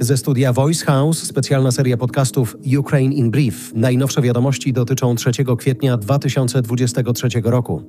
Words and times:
Ze 0.00 0.16
studia 0.16 0.52
Voice 0.52 0.84
House 0.84 1.22
specjalna 1.22 1.72
seria 1.72 1.96
podcastów 1.96 2.56
Ukraine 2.78 3.14
in 3.14 3.30
Brief. 3.30 3.72
Najnowsze 3.74 4.22
wiadomości 4.22 4.72
dotyczą 4.72 5.14
3 5.14 5.30
kwietnia 5.58 5.96
2023 5.96 7.28
roku. 7.44 7.82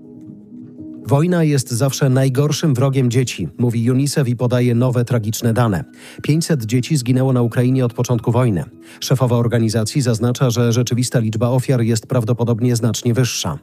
Wojna 1.07 1.43
jest 1.43 1.71
zawsze 1.71 2.09
najgorszym 2.09 2.73
wrogiem 2.73 3.11
dzieci, 3.11 3.47
mówi 3.57 3.91
UNICEF 3.91 4.27
i 4.27 4.35
podaje 4.35 4.75
nowe 4.75 5.05
tragiczne 5.05 5.53
dane. 5.53 5.83
500 6.23 6.65
dzieci 6.65 6.97
zginęło 6.97 7.33
na 7.33 7.41
Ukrainie 7.41 7.85
od 7.85 7.93
początku 7.93 8.31
wojny. 8.31 8.63
Szefowa 8.99 9.35
organizacji 9.35 10.01
zaznacza, 10.01 10.49
że 10.49 10.73
rzeczywista 10.73 11.19
liczba 11.19 11.49
ofiar 11.49 11.81
jest 11.81 12.07
prawdopodobnie 12.07 12.75
znacznie 12.75 13.13
wyższa. 13.13 13.59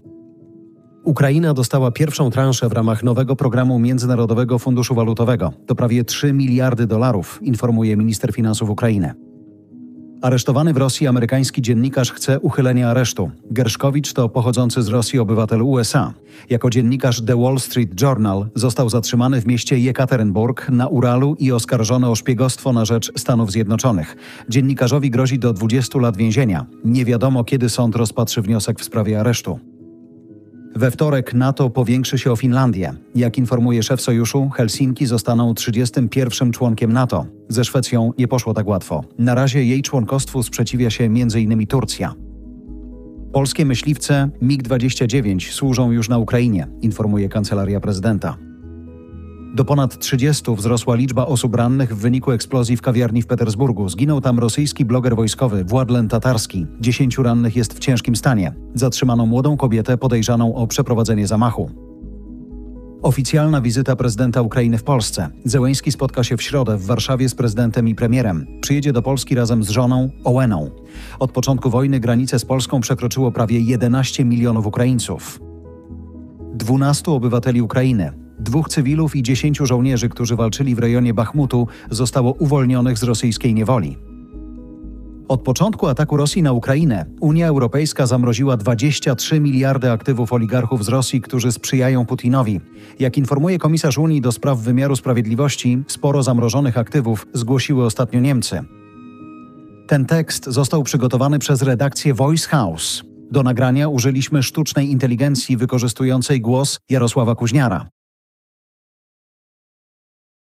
Ukraina 1.04 1.54
dostała 1.54 1.90
pierwszą 1.90 2.30
transzę 2.30 2.68
w 2.68 2.72
ramach 2.72 3.02
nowego 3.02 3.36
programu 3.36 3.78
Międzynarodowego 3.78 4.58
Funduszu 4.58 4.94
Walutowego. 4.94 5.52
To 5.66 5.74
prawie 5.74 6.04
3 6.04 6.32
miliardy 6.32 6.86
dolarów, 6.86 7.38
informuje 7.42 7.96
minister 7.96 8.32
finansów 8.32 8.70
Ukrainy. 8.70 9.14
Aresztowany 10.22 10.72
w 10.72 10.76
Rosji 10.76 11.06
amerykański 11.06 11.62
dziennikarz 11.62 12.12
chce 12.12 12.40
uchylenia 12.40 12.90
aresztu. 12.90 13.30
Gerszkowicz 13.50 14.12
to 14.12 14.28
pochodzący 14.28 14.82
z 14.82 14.88
Rosji 14.88 15.18
obywatel 15.18 15.62
USA. 15.62 16.14
Jako 16.50 16.70
dziennikarz 16.70 17.20
The 17.20 17.36
Wall 17.42 17.58
Street 17.58 18.00
Journal 18.00 18.46
został 18.54 18.88
zatrzymany 18.90 19.40
w 19.40 19.46
mieście 19.46 19.78
Jekaterynburg 19.78 20.68
na 20.68 20.88
Uralu 20.88 21.36
i 21.38 21.52
oskarżony 21.52 22.10
o 22.10 22.14
szpiegostwo 22.14 22.72
na 22.72 22.84
rzecz 22.84 23.12
Stanów 23.16 23.50
Zjednoczonych. 23.50 24.16
Dziennikarzowi 24.48 25.10
grozi 25.10 25.38
do 25.38 25.52
20 25.52 25.98
lat 25.98 26.16
więzienia. 26.16 26.66
Nie 26.84 27.04
wiadomo, 27.04 27.44
kiedy 27.44 27.68
sąd 27.68 27.96
rozpatrzy 27.96 28.42
wniosek 28.42 28.80
w 28.80 28.84
sprawie 28.84 29.20
aresztu. 29.20 29.73
We 30.76 30.90
wtorek 30.90 31.34
NATO 31.34 31.70
powiększy 31.70 32.18
się 32.18 32.32
o 32.32 32.36
Finlandię. 32.36 32.92
Jak 33.14 33.38
informuje 33.38 33.82
szef 33.82 34.00
sojuszu, 34.00 34.48
Helsinki 34.48 35.06
zostaną 35.06 35.54
31 35.54 36.52
członkiem 36.52 36.92
NATO. 36.92 37.26
Ze 37.48 37.64
Szwecją 37.64 38.12
nie 38.18 38.28
poszło 38.28 38.54
tak 38.54 38.66
łatwo. 38.66 39.04
Na 39.18 39.34
razie 39.34 39.64
jej 39.64 39.82
członkostwu 39.82 40.42
sprzeciwia 40.42 40.90
się 40.90 41.04
m.in. 41.04 41.66
Turcja. 41.66 42.14
Polskie 43.32 43.64
myśliwce 43.64 44.30
MiG-29 44.42 45.52
służą 45.52 45.90
już 45.90 46.08
na 46.08 46.18
Ukrainie, 46.18 46.66
informuje 46.80 47.28
kancelaria 47.28 47.80
prezydenta. 47.80 48.36
Do 49.54 49.64
ponad 49.64 49.98
30 49.98 50.54
wzrosła 50.56 50.94
liczba 50.94 51.26
osób 51.26 51.54
rannych 51.54 51.96
w 51.96 52.00
wyniku 52.00 52.32
eksplozji 52.32 52.76
w 52.76 52.82
kawiarni 52.82 53.22
w 53.22 53.26
Petersburgu. 53.26 53.88
Zginął 53.88 54.20
tam 54.20 54.38
rosyjski 54.38 54.84
bloger 54.84 55.16
wojskowy 55.16 55.64
Władlen 55.64 56.08
Tatarski. 56.08 56.66
Dziesięciu 56.80 57.22
rannych 57.22 57.56
jest 57.56 57.74
w 57.74 57.78
ciężkim 57.78 58.16
stanie. 58.16 58.54
Zatrzymano 58.74 59.26
młodą 59.26 59.56
kobietę 59.56 59.98
podejrzaną 59.98 60.54
o 60.54 60.66
przeprowadzenie 60.66 61.26
zamachu. 61.26 61.70
Oficjalna 63.02 63.60
wizyta 63.60 63.96
prezydenta 63.96 64.42
Ukrainy 64.42 64.78
w 64.78 64.82
Polsce. 64.82 65.28
Zełęński 65.44 65.92
spotka 65.92 66.24
się 66.24 66.36
w 66.36 66.42
środę 66.42 66.76
w 66.76 66.86
Warszawie 66.86 67.28
z 67.28 67.34
prezydentem 67.34 67.88
i 67.88 67.94
premierem. 67.94 68.46
Przyjedzie 68.60 68.92
do 68.92 69.02
Polski 69.02 69.34
razem 69.34 69.64
z 69.64 69.68
żoną 69.68 70.10
Oweną. 70.24 70.70
Od 71.18 71.32
początku 71.32 71.70
wojny 71.70 72.00
granicę 72.00 72.38
z 72.38 72.44
Polską 72.44 72.80
przekroczyło 72.80 73.32
prawie 73.32 73.60
11 73.60 74.24
milionów 74.24 74.66
Ukraińców. 74.66 75.40
12 76.54 77.10
obywateli 77.10 77.62
Ukrainy 77.62 78.23
Dwóch 78.44 78.68
cywilów 78.68 79.16
i 79.16 79.22
dziesięciu 79.22 79.66
żołnierzy, 79.66 80.08
którzy 80.08 80.36
walczyli 80.36 80.74
w 80.74 80.78
rejonie 80.78 81.14
Bachmutu, 81.14 81.68
zostało 81.90 82.32
uwolnionych 82.32 82.98
z 82.98 83.02
rosyjskiej 83.02 83.54
niewoli. 83.54 83.96
Od 85.28 85.42
początku 85.42 85.86
ataku 85.86 86.16
Rosji 86.16 86.42
na 86.42 86.52
Ukrainę 86.52 87.06
Unia 87.20 87.46
Europejska 87.46 88.06
zamroziła 88.06 88.56
23 88.56 89.40
miliardy 89.40 89.90
aktywów 89.90 90.32
oligarchów 90.32 90.84
z 90.84 90.88
Rosji, 90.88 91.20
którzy 91.20 91.52
sprzyjają 91.52 92.06
Putinowi. 92.06 92.60
Jak 92.98 93.18
informuje 93.18 93.58
komisarz 93.58 93.98
Unii 93.98 94.20
do 94.20 94.32
spraw 94.32 94.58
wymiaru 94.58 94.96
sprawiedliwości, 94.96 95.82
sporo 95.86 96.22
zamrożonych 96.22 96.78
aktywów 96.78 97.26
zgłosiły 97.34 97.84
ostatnio 97.84 98.20
Niemcy. 98.20 98.60
Ten 99.86 100.06
tekst 100.06 100.44
został 100.44 100.82
przygotowany 100.82 101.38
przez 101.38 101.62
redakcję 101.62 102.14
Voice 102.14 102.48
House. 102.48 103.02
Do 103.30 103.42
nagrania 103.42 103.88
użyliśmy 103.88 104.42
sztucznej 104.42 104.90
inteligencji 104.90 105.56
wykorzystującej 105.56 106.40
głos 106.40 106.80
Jarosława 106.90 107.34
Kuźniara. 107.34 107.93